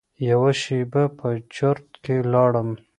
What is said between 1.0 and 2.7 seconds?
په چرت کې لاړم.